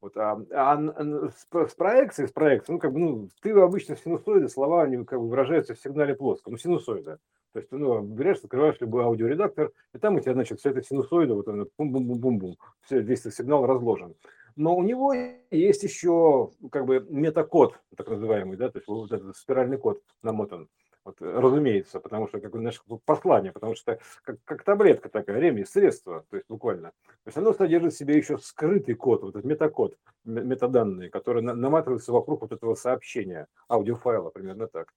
Вот, 0.00 0.16
а, 0.16 0.40
а 0.52 1.30
с, 1.30 1.46
с 1.50 1.74
проекцией, 1.74 2.28
с 2.28 2.32
проекцией, 2.32 2.74
ну, 2.74 2.80
как 2.80 2.92
бы, 2.92 3.00
ну, 3.00 3.28
ты 3.42 3.50
обычно 3.50 3.96
синусоиды, 3.96 4.48
слова, 4.48 4.84
они 4.84 5.04
как 5.04 5.18
бы 5.18 5.28
выражаются 5.28 5.74
в 5.74 5.80
сигнале 5.80 6.14
плоско, 6.14 6.50
ну, 6.50 6.56
синусоида. 6.56 7.18
То 7.52 7.58
есть, 7.58 7.72
ну, 7.72 8.00
берешь, 8.02 8.38
открываешь 8.38 8.80
любой 8.80 9.04
аудиоредактор, 9.04 9.72
и 9.94 9.98
там 9.98 10.14
у 10.14 10.20
тебя, 10.20 10.34
значит, 10.34 10.60
все 10.60 10.70
это 10.70 10.82
синусоида, 10.82 11.34
вот 11.34 11.48
он, 11.48 11.68
бум-бум-бум-бум-бум, 11.76 12.56
все, 12.82 13.00
весь 13.00 13.20
этот 13.20 13.34
сигнал 13.34 13.66
разложен. 13.66 14.14
Но 14.54 14.76
у 14.76 14.82
него 14.82 15.14
есть 15.50 15.82
еще, 15.82 16.50
как 16.70 16.86
бы, 16.86 17.04
метакод, 17.08 17.78
так 17.96 18.08
называемый, 18.08 18.56
да, 18.56 18.70
то 18.70 18.78
есть 18.78 18.86
вот 18.86 19.10
этот 19.10 19.36
спиральный 19.36 19.78
код 19.78 20.00
намотан. 20.22 20.68
Вот, 21.08 21.16
разумеется, 21.22 22.00
потому 22.00 22.28
что 22.28 22.38
как 22.38 22.52
наше 22.52 22.80
послание, 23.06 23.50
потому 23.50 23.74
что 23.74 23.98
как, 24.24 24.36
как 24.44 24.62
таблетка 24.62 25.08
такая, 25.08 25.38
ремень, 25.40 25.64
средство, 25.64 26.26
то 26.28 26.36
есть 26.36 26.46
буквально. 26.50 26.90
То 27.06 27.28
есть 27.28 27.38
оно 27.38 27.54
содержит 27.54 27.94
в 27.94 27.96
себе 27.96 28.18
еще 28.18 28.36
скрытый 28.36 28.94
код, 28.94 29.22
вот 29.22 29.30
этот 29.30 29.44
метакод, 29.46 29.96
метаданные, 30.24 31.08
которые 31.08 31.42
наматываются 31.42 32.12
вокруг 32.12 32.42
вот 32.42 32.52
этого 32.52 32.74
сообщения, 32.74 33.46
аудиофайла, 33.70 34.28
примерно 34.28 34.68
так. 34.68 34.92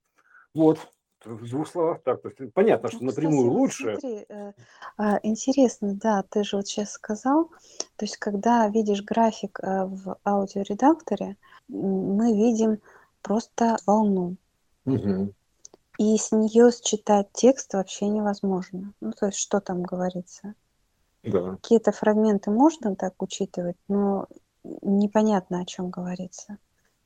Вот, 0.52 0.80
в 1.24 1.48
двух 1.48 1.66
словах 1.66 2.02
так. 2.02 2.20
То 2.20 2.28
есть 2.28 2.52
понятно, 2.52 2.90
что 2.90 3.00
ну, 3.00 3.06
напрямую 3.06 3.46
кстати, 3.46 3.56
лучше. 3.56 3.96
Смотри, 3.98 4.26
э, 4.28 4.52
а, 4.98 5.18
интересно, 5.22 5.94
да, 5.94 6.24
ты 6.28 6.44
же 6.44 6.56
вот 6.58 6.66
сейчас 6.66 6.92
сказал, 6.92 7.48
то 7.96 8.04
есть 8.04 8.18
когда 8.18 8.68
видишь 8.68 9.02
график 9.02 9.60
э, 9.62 9.86
в 9.86 10.18
аудиоредакторе, 10.26 11.38
мы 11.68 12.34
видим 12.34 12.80
просто 13.22 13.78
волну. 13.86 14.36
Угу. 14.84 15.32
И 16.02 16.18
с 16.18 16.32
нее 16.32 16.72
считать 16.72 17.28
текст 17.32 17.74
вообще 17.74 18.08
невозможно. 18.08 18.92
Ну, 19.00 19.12
то 19.12 19.26
есть, 19.26 19.38
что 19.38 19.60
там 19.60 19.84
говорится. 19.84 20.54
Да. 21.22 21.52
Какие-то 21.52 21.92
фрагменты 21.92 22.50
можно 22.50 22.96
так 22.96 23.22
учитывать, 23.22 23.76
но 23.86 24.26
непонятно, 24.64 25.60
о 25.60 25.64
чем 25.64 25.90
говорится. 25.90 26.58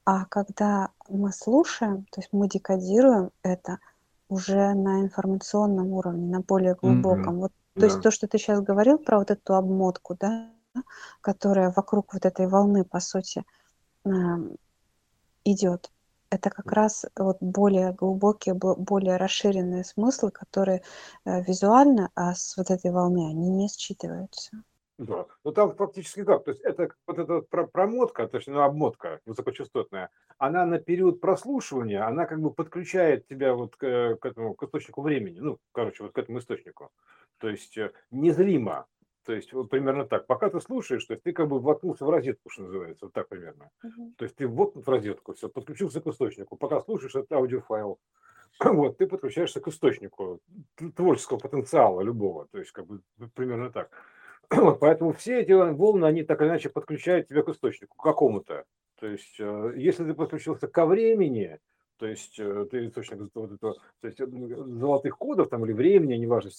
А 0.07 0.25
когда 0.25 0.93
мы 1.11 1.31
слушаем, 1.33 2.07
то 2.11 2.23
есть 2.23 2.31
мы 2.33 2.49
декодируем 2.49 3.33
это 3.43 3.81
уже 4.31 4.73
на 4.73 5.03
информационном 5.03 5.93
уровне, 5.93 6.27
на 6.31 6.41
более 6.41 6.75
глубоком. 6.75 7.41
Вот, 7.41 7.53
то 7.75 7.81
Да. 7.81 7.87
есть 7.89 8.01
то, 8.01 8.11
что 8.11 8.27
ты 8.27 8.39
сейчас 8.39 8.63
говорил 8.63 8.97
про 8.97 9.19
вот 9.19 9.31
эту 9.31 9.57
обмотку, 9.57 10.17
да, 10.19 10.51
которая 11.21 11.71
вокруг 11.71 12.15
вот 12.15 12.25
этой 12.25 12.49
волны, 12.49 12.83
по 12.85 13.01
сути, 13.01 13.45
эм, 14.07 14.57
идет, 15.45 15.91
это 16.37 16.51
как 16.51 16.73
раз 16.73 17.05
вот 17.17 17.39
более 17.41 17.93
глубокие, 17.93 18.55
более 18.55 19.17
расширенные 19.17 19.85
смыслы, 19.85 20.31
которые 20.31 20.83
э, 21.25 21.43
визуально, 21.43 22.11
а 22.15 22.35
с 22.35 22.57
вот 22.57 22.71
этой 22.71 22.91
волны 22.91 23.31
они 23.31 23.51
не 23.51 23.69
считываются. 23.69 24.51
Да. 24.99 25.27
Ну 25.45 25.53
там 25.53 25.75
фактически 25.77 26.25
как? 26.25 26.45
То 26.45 26.53
есть 26.53 26.63
это 26.63 26.89
вот 27.07 27.19
эта 27.19 27.41
промотка, 27.67 28.27
точнее, 28.29 28.55
ну, 28.55 28.63
обмотка 28.63 29.21
высокочастотная, 29.27 30.09
она 30.39 30.65
на 30.65 30.79
период 30.79 31.21
прослушивания, 31.21 32.07
она 32.07 32.25
как 32.25 32.41
бы 32.41 32.51
подключает 32.51 33.27
тебя 33.27 33.55
вот 33.55 33.77
к, 33.77 34.17
к 34.17 34.25
этому, 34.25 34.55
к 34.55 34.63
источнику 34.63 35.03
времени, 35.03 35.41
ну, 35.41 35.59
короче, 35.73 36.03
вот 36.03 36.13
к 36.13 36.19
этому 36.19 36.39
источнику. 36.39 36.91
То 37.39 37.49
есть 37.49 37.77
э, 37.77 37.93
незримо. 38.11 38.87
То 39.27 39.33
есть 39.33 39.53
вот 39.53 39.69
примерно 39.69 40.05
так. 40.05 40.27
Пока 40.27 40.49
ты 40.49 40.61
слушаешь, 40.61 41.05
то 41.05 41.15
есть 41.15 41.25
ты 41.25 41.33
как 41.33 41.49
бы 41.49 41.59
воткнулся 41.59 42.05
в 42.05 42.11
розетку, 42.11 42.49
что 42.49 42.63
называется, 42.63 43.07
вот 43.07 43.13
так 43.13 43.29
примерно. 43.29 43.71
Мгм. 43.83 44.15
То 44.17 44.25
есть 44.25 44.37
ты 44.37 44.47
воткнут 44.47 44.87
в 44.87 44.89
розетку, 44.89 45.35
все, 45.35 45.49
подключился 45.49 46.01
к 46.01 46.07
источнику. 46.07 46.57
Пока 46.57 46.81
слушаешь 46.81 47.17
этот 47.17 47.33
аудиофайл, 47.33 47.99
вот, 48.65 48.99
ты 48.99 49.09
подключаешься 49.09 49.61
к 49.61 49.67
источнику 49.67 50.41
творческого 50.95 51.39
потенциала 51.39 52.03
любого. 52.03 52.47
То 52.53 52.59
есть 52.59 52.71
как 52.71 52.87
бы 52.87 53.01
примерно 53.35 53.71
так. 53.71 53.91
Вот, 54.49 54.79
поэтому 54.79 55.13
все 55.13 55.41
эти 55.41 55.51
волны, 55.51 56.05
они 56.05 56.23
так 56.23 56.41
или 56.41 56.49
иначе 56.49 56.69
подключают 56.69 57.27
тебя 57.27 57.43
к 57.43 57.49
источнику, 57.49 57.97
к 57.97 58.03
какому-то. 58.05 58.65
То 59.01 59.09
есть, 59.09 59.41
э, 59.41 59.73
если 59.77 60.05
ты 60.05 60.15
подключился 60.15 60.69
ко 60.69 60.87
времени, 60.87 61.59
то 61.99 62.07
есть 62.07 62.39
э, 62.39 62.67
ты 62.71 62.87
источник 62.87 63.31
вот 63.35 63.53
этого, 63.53 63.75
то 64.01 64.09
есть, 64.09 64.21
э, 64.21 64.27
золотых 64.27 65.17
кодов 65.17 65.49
там 65.49 65.65
или 65.65 65.73
времени, 65.73 66.15
неважно, 66.15 66.51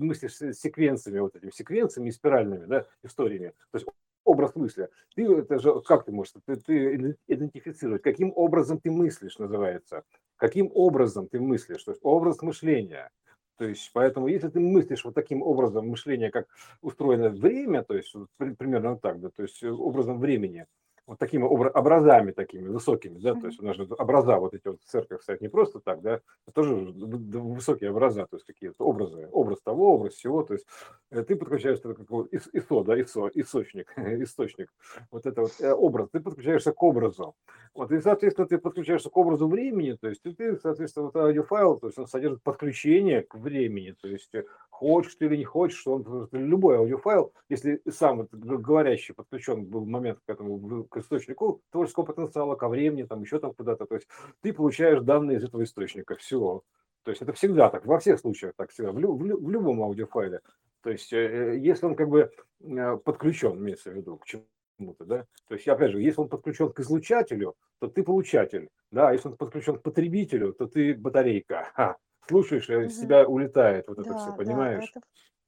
мыслишь 0.00 0.36
секвенциями, 0.56 1.18
вот 1.18 1.36
этими 1.36 1.50
секвенциями 1.50 2.10
спиральными, 2.10 2.66
да, 2.66 2.86
историями. 3.02 3.52
То 3.70 3.78
есть 3.78 3.86
образ 4.24 4.54
мысли. 4.54 4.88
Ты 5.14 5.24
это 5.24 5.58
же 5.58 5.80
как 5.82 6.04
ты 6.04 6.12
можешь 6.12 6.34
ты, 6.46 6.56
ты 6.56 7.16
идентифицировать, 7.28 8.02
каким 8.02 8.32
образом 8.34 8.80
ты 8.80 8.90
мыслишь, 8.90 9.38
называется. 9.38 10.04
Каким 10.36 10.70
образом 10.74 11.28
ты 11.28 11.40
мыслишь, 11.40 11.84
то 11.84 11.92
есть 11.92 12.00
образ 12.02 12.42
мышления. 12.42 13.10
То 13.56 13.66
есть, 13.66 13.90
поэтому, 13.92 14.26
если 14.26 14.48
ты 14.48 14.58
мыслишь 14.58 15.04
вот 15.04 15.14
таким 15.14 15.40
образом 15.42 15.88
мышления, 15.88 16.30
как 16.30 16.48
устроено 16.82 17.30
время, 17.30 17.84
то 17.84 17.94
есть 17.94 18.12
примерно 18.36 18.98
так, 18.98 19.20
да, 19.20 19.30
то 19.30 19.42
есть 19.42 19.62
э, 19.62 19.70
образом 19.70 20.18
времени, 20.18 20.66
вот 21.06 21.18
такими 21.18 21.44
обра- 21.44 21.70
образами 21.70 22.32
такими 22.32 22.68
высокими, 22.68 23.18
да, 23.18 23.34
то 23.34 23.46
есть 23.46 23.60
у 23.60 23.64
нас 23.64 23.76
же 23.76 23.84
образа 23.84 24.36
вот 24.38 24.54
эти 24.54 24.68
вот 24.68 24.80
в 24.80 24.84
церковь 24.84 25.22
стоят 25.22 25.40
не 25.40 25.48
просто 25.48 25.80
так, 25.80 26.00
да, 26.00 26.20
это 26.46 26.54
тоже 26.54 26.74
высокие 26.74 27.90
образа, 27.90 28.26
то 28.26 28.36
есть 28.36 28.46
какие-то 28.46 28.84
образы, 28.84 29.28
образ 29.32 29.60
того, 29.62 29.94
образ 29.94 30.14
всего, 30.14 30.42
то 30.42 30.54
есть 30.54 30.66
э, 31.10 31.22
ты 31.22 31.36
подключаешься 31.36 31.92
как 31.92 32.10
вот 32.10 32.32
ис- 32.32 32.48
ИСО, 32.52 32.84
да, 32.84 33.00
ИСО, 33.00 33.30
источник, 33.34 33.92
источник, 33.96 34.70
вот 35.10 35.26
это 35.26 35.42
вот 35.42 35.52
э, 35.60 35.72
образ, 35.72 36.08
ты 36.10 36.20
подключаешься 36.20 36.72
к 36.72 36.82
образу, 36.82 37.34
вот, 37.74 37.92
и, 37.92 38.00
соответственно, 38.00 38.48
ты 38.48 38.58
подключаешься 38.58 39.10
к 39.10 39.16
образу 39.16 39.46
времени, 39.46 39.96
то 40.00 40.08
есть 40.08 40.22
ты, 40.22 40.56
соответственно, 40.56 41.06
вот 41.06 41.16
аудиофайл, 41.16 41.76
то 41.76 41.88
есть 41.88 41.98
он 41.98 42.06
содержит 42.06 42.42
подключение 42.42 43.22
к 43.22 43.34
времени, 43.34 43.94
то 44.00 44.08
есть 44.08 44.34
э, 44.34 44.44
хочешь 44.70 45.14
ты 45.16 45.26
или 45.26 45.36
не 45.36 45.44
хочешь, 45.44 45.78
что 45.78 45.94
он 45.94 46.28
любой 46.32 46.78
аудиофайл, 46.78 47.32
если 47.48 47.80
сам 47.90 48.26
говорящий 48.32 49.14
подключен 49.14 49.66
был 49.66 49.84
момент 49.84 50.20
к 50.24 50.30
этому 50.30 50.84
к 50.94 50.98
источнику 50.98 51.62
творческого 51.70 52.04
потенциала, 52.04 52.54
ко 52.56 52.68
времени, 52.68 53.02
там 53.04 53.22
еще 53.22 53.38
там 53.40 53.52
куда-то, 53.54 53.86
то 53.86 53.94
есть 53.96 54.06
ты 54.42 54.52
получаешь 54.52 55.00
данные 55.02 55.38
из 55.38 55.44
этого 55.44 55.62
источника, 55.64 56.16
все. 56.16 56.62
То 57.02 57.10
есть 57.10 57.20
это 57.22 57.32
всегда 57.34 57.68
так, 57.68 57.84
во 57.86 57.98
всех 57.98 58.18
случаях 58.20 58.54
так 58.56 58.70
всегда, 58.70 58.92
в, 58.92 58.98
лю- 58.98 59.14
в 59.16 59.24
лю- 59.24 59.38
в 59.38 59.50
любом 59.50 59.82
аудиофайле. 59.82 60.40
То 60.82 60.90
есть 60.90 61.12
э, 61.12 61.16
э, 61.54 61.58
если 61.58 61.86
он 61.86 61.96
как 61.96 62.08
бы 62.08 62.30
э, 62.60 62.96
подключен, 62.96 63.58
имеется 63.58 63.90
в 63.90 63.94
виду, 63.94 64.16
к 64.18 64.24
чему-то, 64.26 65.04
да, 65.04 65.26
то 65.48 65.54
есть 65.54 65.66
опять 65.68 65.92
же, 65.92 66.00
если 66.00 66.20
он 66.20 66.28
подключен 66.28 66.72
к 66.72 66.80
излучателю, 66.80 67.56
то 67.80 67.88
ты 67.88 68.02
получатель, 68.02 68.68
да, 68.90 69.08
а 69.08 69.12
если 69.12 69.28
он 69.28 69.36
подключен 69.36 69.76
к 69.78 69.82
потребителю, 69.82 70.52
то 70.52 70.66
ты 70.66 70.94
батарейка. 70.94 71.68
Ха. 71.74 71.96
Слушаешь, 72.26 72.70
из 72.70 72.94
Мгм. 72.94 73.00
тебя 73.00 73.26
улетает 73.28 73.86
вот 73.88 73.98
это 73.98 74.08
Да, 74.08 74.16
все, 74.16 74.30
да, 74.32 74.38
понимаешь? 74.38 74.84
это 74.84 75.00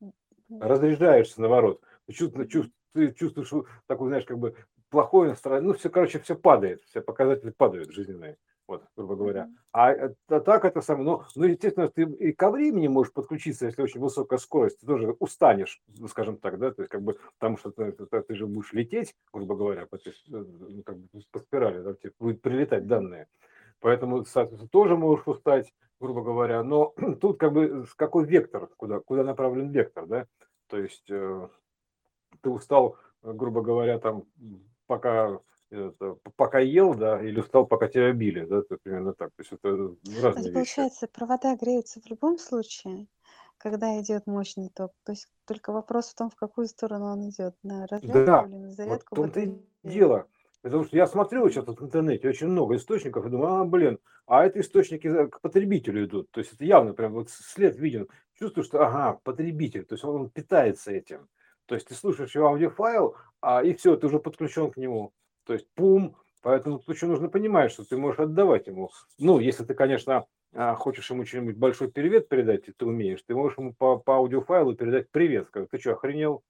м, 0.02 0.12
м, 0.50 0.60
разряжаешься 0.60 1.40
наоборот. 1.40 1.82
Чувствуешь, 2.10 2.48
мгм. 2.48 2.50
чувств- 2.50 2.74
ты 2.92 3.12
чувствуешь 3.12 3.50
такое, 3.86 4.08
знаешь, 4.08 4.24
как 4.24 4.38
бы 4.38 4.56
плохое 4.90 5.30
настроение. 5.30 5.68
Ну, 5.68 5.74
все, 5.74 5.90
короче, 5.90 6.18
все 6.18 6.34
падает, 6.34 6.82
все 6.84 7.00
показатели 7.00 7.50
падают 7.50 7.92
жизненные, 7.92 8.36
вот, 8.66 8.84
грубо 8.96 9.16
говоря. 9.16 9.48
А 9.72 9.92
это, 9.92 10.40
так 10.40 10.64
это 10.64 10.80
самое, 10.80 11.04
ну, 11.04 11.22
ну, 11.34 11.44
естественно, 11.44 11.88
ты 11.88 12.02
и 12.02 12.32
ко 12.32 12.50
времени 12.50 12.88
можешь 12.88 13.12
подключиться, 13.12 13.66
если 13.66 13.82
очень 13.82 14.00
высокая 14.00 14.38
скорость, 14.38 14.80
ты 14.80 14.86
тоже 14.86 15.14
устанешь, 15.18 15.82
ну, 15.98 16.08
скажем 16.08 16.36
так, 16.38 16.58
да, 16.58 16.70
то 16.70 16.82
есть 16.82 16.90
как 16.90 17.02
бы, 17.02 17.18
потому 17.38 17.56
что 17.58 17.70
ты, 17.70 17.92
ты- 17.92 18.22
ты 18.22 18.34
же 18.34 18.46
будешь 18.46 18.72
лететь, 18.72 19.14
грубо 19.32 19.54
говоря, 19.56 19.86
по, 19.86 19.96
э, 19.96 20.12
ну, 20.28 20.82
как 20.82 20.96
бы 20.98 21.08
по 21.30 21.38
спирали, 21.38 21.82
да, 21.82 21.94
тебе 21.94 22.12
будет 22.18 22.42
прилетать 22.42 22.86
данные. 22.86 23.28
Поэтому, 23.80 24.24
соответственно, 24.24 24.68
тоже 24.68 24.96
можешь 24.96 25.26
устать, 25.26 25.72
грубо 26.00 26.22
говоря. 26.22 26.62
Но 26.62 26.94
тут 27.20 27.38
как 27.38 27.52
бы 27.52 27.86
какой 27.96 28.24
вектор, 28.24 28.68
куда, 28.76 29.00
куда 29.00 29.22
направлен 29.24 29.70
вектор, 29.70 30.06
да? 30.06 30.26
То 30.68 30.78
есть 30.78 31.04
э, 31.10 31.48
ты 32.40 32.50
устал, 32.50 32.96
грубо 33.22 33.62
говоря, 33.62 33.98
там, 33.98 34.24
пока 34.86 35.40
это, 35.70 36.14
п- 36.14 36.30
пока 36.36 36.58
ел, 36.60 36.94
да, 36.94 37.22
или 37.22 37.40
устал, 37.40 37.66
пока 37.66 37.88
тебя 37.88 38.12
били, 38.12 38.44
да, 38.44 38.58
это 38.58 38.76
примерно 38.82 39.14
так. 39.14 39.30
То 39.36 39.42
есть 39.42 39.52
это 39.52 39.68
Это 39.68 40.22
разные 40.22 40.52
вещи. 40.52 40.54
получается, 40.54 41.08
провода 41.08 41.56
греются 41.56 42.00
в 42.00 42.06
любом 42.06 42.38
случае, 42.38 43.06
когда 43.58 44.00
идет 44.00 44.26
мощный 44.26 44.70
ток. 44.70 44.92
То 45.04 45.12
есть 45.12 45.28
только 45.46 45.72
вопрос 45.72 46.10
в 46.10 46.14
том, 46.14 46.30
в 46.30 46.36
какую 46.36 46.68
сторону 46.68 47.06
он 47.06 47.28
идет, 47.28 47.54
на 47.62 47.86
разрядку 47.86 48.08
Да, 48.08 48.42
или 48.46 48.54
на 48.56 48.68
вот 48.68 48.74
зарядку 48.74 49.14
том-то 49.14 49.40
и 49.40 49.46
батареи. 49.46 49.66
дело. 49.82 50.26
Потому 50.62 50.84
что 50.84 50.96
я 50.96 51.06
смотрю 51.06 51.48
сейчас 51.48 51.66
вот 51.66 51.80
в 51.80 51.84
интернете 51.84 52.28
очень 52.28 52.48
много 52.48 52.76
источников 52.76 53.24
и 53.26 53.30
думаю, 53.30 53.54
а, 53.54 53.64
блин, 53.64 53.98
а 54.26 54.44
это 54.44 54.60
источники 54.60 55.26
к 55.28 55.40
потребителю 55.40 56.04
идут. 56.04 56.30
То 56.32 56.40
есть 56.40 56.52
это 56.54 56.64
явно 56.64 56.92
прям 56.92 57.12
вот 57.12 57.30
след 57.30 57.76
виден. 57.76 58.08
Чувствую, 58.34 58.64
что, 58.64 58.84
ага, 58.84 59.18
потребитель, 59.22 59.84
то 59.84 59.94
есть 59.94 60.04
он 60.04 60.28
питается 60.28 60.90
этим. 60.92 61.28
То 61.66 61.74
есть 61.74 61.88
ты 61.88 61.94
слушаешь 61.94 62.34
его 62.34 62.48
аудиофайл, 62.48 63.16
а, 63.46 63.62
и 63.62 63.74
все, 63.74 63.96
ты 63.96 64.08
уже 64.08 64.18
подключен 64.18 64.72
к 64.72 64.76
нему. 64.76 65.12
То 65.44 65.52
есть 65.52 65.68
пум, 65.74 66.16
поэтому 66.42 66.80
тут 66.80 66.96
еще 66.96 67.06
нужно 67.06 67.28
понимать, 67.28 67.70
что 67.70 67.84
ты 67.84 67.96
можешь 67.96 68.18
отдавать 68.18 68.66
ему. 68.66 68.90
Ну, 69.20 69.38
если 69.38 69.62
ты, 69.64 69.72
конечно, 69.74 70.26
а, 70.52 70.74
хочешь 70.74 71.08
ему 71.12 71.24
что-нибудь 71.24 71.56
большой 71.56 71.92
привет 71.92 72.28
передать, 72.28 72.66
и 72.68 72.72
ты 72.72 72.84
умеешь, 72.84 73.22
ты 73.22 73.36
можешь 73.36 73.56
ему 73.56 73.72
по, 73.72 73.98
по 73.98 74.16
аудиофайлу 74.16 74.74
передать 74.74 75.10
привет. 75.12 75.46
Сказать, 75.46 75.70
ты 75.70 75.78
что, 75.78 75.92
охренел? 75.92 76.42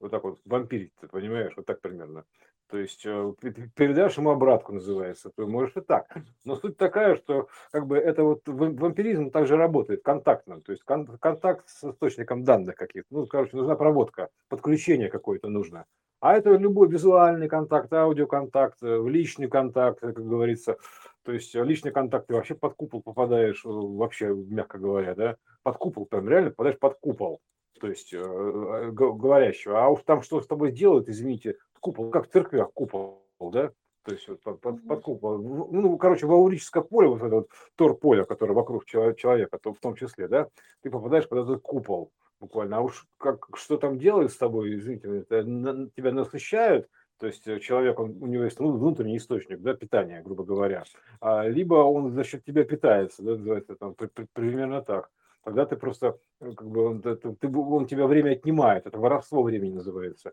Вот 0.00 0.10
так 0.10 0.24
вот 0.24 0.38
вампирить, 0.46 0.92
ты 1.00 1.06
понимаешь, 1.08 1.52
вот 1.54 1.66
так 1.66 1.82
примерно. 1.82 2.24
То 2.70 2.78
есть 2.78 3.04
э, 3.04 3.32
ты- 3.42 3.50
ты 3.52 3.70
передашь 3.74 4.16
ему 4.16 4.30
обратку, 4.30 4.72
называется, 4.72 5.30
то 5.36 5.46
можешь 5.46 5.76
и 5.76 5.82
так. 5.82 6.06
Но 6.46 6.56
суть 6.56 6.78
такая, 6.78 7.16
что 7.16 7.48
как 7.72 7.86
бы 7.86 7.98
это 7.98 8.24
вот 8.24 8.46
ва- 8.46 8.70
вампиризм 8.70 9.30
также 9.30 9.56
работает 9.56 10.02
контактно, 10.02 10.62
то 10.62 10.72
есть 10.72 10.82
кон- 10.84 11.18
контакт 11.18 11.68
с 11.68 11.84
источником 11.84 12.44
данных 12.44 12.76
каких-то. 12.76 13.08
Ну, 13.10 13.26
короче, 13.26 13.54
нужна 13.54 13.74
проводка, 13.76 14.30
подключение 14.48 15.10
какое-то 15.10 15.48
нужно. 15.48 15.84
А 16.20 16.36
это 16.36 16.50
любой 16.50 16.88
визуальный 16.88 17.48
контакт, 17.48 17.92
аудиоконтакт, 17.92 18.78
э, 18.82 19.02
личный 19.06 19.48
контакт, 19.48 20.00
как 20.00 20.14
говорится. 20.14 20.76
То 21.22 21.32
есть 21.32 21.54
э, 21.54 21.62
личный 21.62 21.92
контакт, 21.92 22.26
ты 22.26 22.34
вообще 22.34 22.54
под 22.54 22.74
купол 22.74 23.02
попадаешь, 23.02 23.64
э, 23.64 23.68
вообще, 23.68 24.34
мягко 24.34 24.78
говоря, 24.78 25.14
да, 25.14 25.36
под 25.62 25.76
купол, 25.76 26.06
прям 26.06 26.28
реально 26.28 26.50
попадаешь 26.50 26.78
под 26.78 26.98
купол 27.00 27.40
то 27.80 27.86
есть 27.86 28.12
говорящего. 28.12 29.84
А 29.84 29.88
уж 29.88 30.00
там 30.02 30.22
что 30.22 30.40
с 30.40 30.48
тобой 30.48 30.72
сделают, 30.72 31.08
извините, 31.08 31.58
купол, 31.78 32.10
как 32.10 32.26
в 32.26 32.32
церквях 32.32 32.72
купол, 32.72 33.22
да? 33.38 33.70
То 34.04 34.12
есть 34.12 34.26
вот 34.26 34.40
под, 34.40 34.60
под, 34.60 34.86
под 34.86 35.02
купол. 35.02 35.38
Ну, 35.38 35.96
короче, 35.98 36.26
в 36.26 36.32
аурическое 36.32 36.82
поле, 36.82 37.08
вот 37.08 37.22
это 37.22 37.36
вот 37.36 37.50
тор-поле, 37.76 38.24
которое 38.24 38.54
вокруг 38.54 38.84
чело- 38.86 39.12
человека, 39.12 39.58
то 39.62 39.72
в 39.72 39.78
том 39.78 39.96
числе, 39.96 40.28
да, 40.28 40.48
ты 40.82 40.90
попадаешь 40.90 41.28
под 41.28 41.44
этот 41.44 41.62
купол 41.62 42.10
буквально. 42.40 42.78
А 42.78 42.80
уж 42.80 43.06
как, 43.18 43.48
что 43.56 43.76
там 43.76 43.98
делают 43.98 44.32
с 44.32 44.36
тобой, 44.36 44.74
извините, 44.76 45.24
это 45.28 45.42
на- 45.44 45.90
тебя 45.90 46.12
насыщают, 46.12 46.88
то 47.18 47.26
есть 47.26 47.46
э, 47.48 47.58
человек, 47.60 47.98
он, 47.98 48.16
у 48.20 48.26
него 48.26 48.44
есть 48.44 48.60
ну, 48.60 48.70
внутренний 48.70 49.16
источник 49.16 49.60
да, 49.60 49.74
питания, 49.74 50.22
грубо 50.22 50.44
говоря, 50.44 50.84
а, 51.20 51.48
либо 51.48 51.74
он 51.74 52.12
за 52.12 52.24
счет 52.24 52.44
тебя 52.44 52.64
питается, 52.64 53.22
да, 53.22 53.32
называется 53.32 53.74
там 53.74 53.94
при- 53.94 54.06
при- 54.06 54.26
примерно 54.32 54.82
так. 54.82 55.10
Тогда 55.44 55.66
ты 55.66 55.76
просто 55.76 56.18
э, 56.40 56.52
как 56.52 56.68
бы 56.68 56.84
он, 56.84 57.02
ты, 57.02 57.18
он 57.48 57.86
тебя 57.86 58.06
время 58.06 58.32
отнимает, 58.32 58.86
это 58.86 58.98
воровство 58.98 59.42
времени 59.42 59.72
называется. 59.74 60.32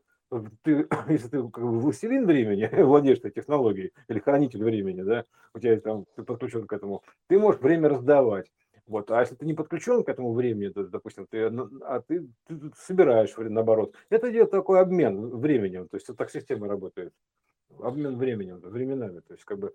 Ты, 0.63 0.87
если 1.09 1.27
ты 1.29 1.49
как 1.49 1.63
бы 1.63 1.79
властелин 1.79 2.25
времени, 2.25 2.69
владеешь 2.83 3.19
этой 3.19 3.31
технологией, 3.31 3.91
или 4.07 4.19
хранитель 4.19 4.63
времени, 4.63 5.01
да, 5.01 5.25
у 5.53 5.59
тебя 5.59 5.79
там 5.79 6.05
ты 6.15 6.23
подключен 6.23 6.67
к 6.67 6.73
этому, 6.73 7.03
ты 7.27 7.39
можешь 7.39 7.61
время 7.61 7.89
раздавать. 7.89 8.51
Вот. 8.87 9.09
А 9.11 9.19
если 9.21 9.35
ты 9.35 9.45
не 9.45 9.53
подключен 9.53 10.03
к 10.03 10.09
этому 10.09 10.33
времени, 10.33 10.69
то, 10.69 10.83
допустим, 10.83 11.25
ты, 11.27 11.45
а 11.45 12.01
ты, 12.01 12.27
ты 12.47 12.71
собираешь, 12.77 13.33
наоборот, 13.37 13.95
это 14.09 14.31
идет 14.31 14.51
такой 14.51 14.79
обмен 14.79 15.29
временем, 15.37 15.87
то 15.87 15.97
есть 15.97 16.07
вот 16.07 16.17
так 16.17 16.29
система 16.29 16.67
работает 16.67 17.13
обмен 17.79 18.17
временем, 18.17 18.59
временами. 18.59 19.19
То 19.19 19.33
есть, 19.33 19.43
как 19.45 19.59
бы, 19.59 19.73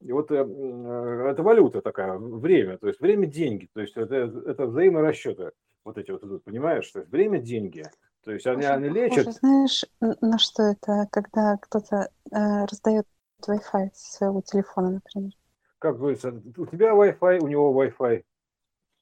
и 0.00 0.12
вот 0.12 0.30
э, 0.30 0.36
э, 0.36 1.28
это 1.30 1.42
валюта 1.42 1.80
такая, 1.80 2.16
время, 2.18 2.78
то 2.78 2.88
есть 2.88 3.00
время 3.00 3.26
деньги, 3.26 3.68
то 3.72 3.80
есть 3.80 3.96
это, 3.96 4.16
это 4.46 4.66
взаиморасчеты, 4.66 5.52
вот 5.84 5.98
эти 5.98 6.10
вот 6.10 6.22
идут, 6.24 6.44
понимаешь? 6.44 6.90
То 6.90 7.00
есть 7.00 7.10
время 7.10 7.38
деньги. 7.38 7.84
То 8.24 8.32
есть 8.32 8.46
они, 8.46 8.64
они 8.64 8.88
лечат. 8.88 9.24
Похоже, 9.24 9.38
знаешь, 9.40 9.84
на 10.00 10.38
что 10.38 10.62
это, 10.62 11.08
когда 11.10 11.56
кто-то 11.56 12.08
э, 12.30 12.64
раздает 12.66 13.06
Wi-Fi 13.46 13.90
со 13.92 14.12
своего 14.16 14.40
телефона, 14.42 14.90
например? 14.90 15.32
Как 15.78 15.98
говорится, 15.98 16.40
у 16.56 16.66
тебя 16.66 16.92
Wi-Fi, 16.92 17.40
у 17.40 17.48
него 17.48 17.82
Wi-Fi, 17.82 18.22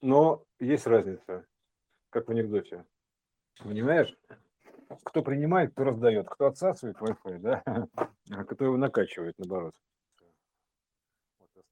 но 0.01 0.43
есть 0.59 0.87
разница, 0.87 1.45
как 2.09 2.27
в 2.27 2.31
анекдоте. 2.31 2.85
Понимаешь? 3.63 4.15
кто 5.03 5.21
принимает, 5.21 5.71
кто 5.71 5.83
раздает, 5.83 6.27
кто 6.29 6.47
отсасывает 6.47 6.97
Wi-Fi, 6.97 7.39
да, 7.39 7.63
а 8.31 8.43
кто 8.43 8.65
его 8.65 8.77
накачивает, 8.77 9.37
наоборот. 9.37 9.73